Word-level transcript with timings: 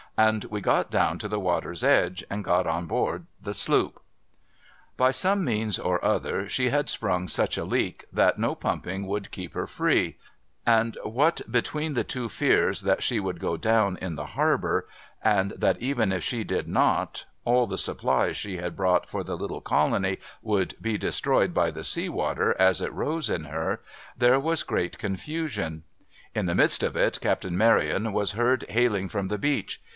'and 0.31 0.45
we 0.45 0.61
got 0.61 0.89
down 0.91 1.17
to 1.17 1.27
the 1.27 1.39
water's 1.39 1.83
edge, 1.83 2.23
and 2.29 2.43
got 2.43 2.65
on 2.67 2.85
board 2.85 3.25
the 3.41 3.53
sloop. 3.53 4.01
By 4.97 5.11
some 5.11 5.43
means 5.45 5.79
or 5.79 6.03
other, 6.03 6.49
she 6.49 6.69
had 6.69 6.89
sprung 6.89 7.27
such 7.27 7.57
a 7.57 7.63
leak, 7.63 8.05
that 8.11 8.37
no 8.37 8.53
pumping 8.53 9.07
would 9.07 9.31
keep 9.31 9.53
her 9.53 9.65
free; 9.65 10.17
and 10.65 10.97
what 11.03 11.41
between 11.49 11.93
the 11.93 12.03
two 12.03 12.29
fears 12.29 12.81
that 12.81 13.01
she 13.01 13.19
would 13.19 13.39
go 13.39 13.57
down 13.57 13.97
in 14.01 14.15
the 14.15 14.25
harbour, 14.27 14.87
and 15.23 15.51
that, 15.51 15.79
even 15.81 16.11
if 16.11 16.23
she 16.23 16.43
did 16.43 16.67
not, 16.67 17.25
all 17.45 17.65
the 17.65 17.77
supplies 17.77 18.35
she 18.37 18.57
had 18.57 18.75
brought 18.75 19.07
for 19.09 19.23
the 19.23 19.37
little 19.37 19.61
colony 19.61 20.17
would 20.41 20.75
be 20.81 20.97
destroyed 20.97 21.53
by 21.53 21.71
the 21.71 21.83
sea 21.83 22.09
water 22.09 22.55
as 22.59 22.81
it 22.81 22.93
rose 22.93 23.29
in 23.29 23.45
her, 23.45 23.81
there 24.17 24.39
was 24.39 24.63
great 24.63 24.99
con 24.99 25.15
fusion. 25.15 25.83
In 26.35 26.47
the 26.47 26.55
midst 26.55 26.83
of 26.83 26.95
it. 26.95 27.19
Captain 27.21 27.57
Maryon 27.57 28.11
was 28.13 28.33
heard 28.33 28.65
hailing 28.69 29.07
from 29.07 29.27
the 29.27 29.37
beach. 29.39 29.81